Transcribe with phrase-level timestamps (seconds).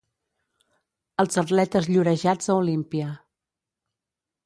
[1.25, 3.15] Els atletes llorejats a Olímpia.